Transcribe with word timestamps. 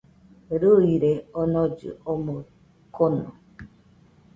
Rɨire 0.61 1.11
onollɨ 1.39 1.89
omɨ 2.11 2.33
kono 2.95 3.29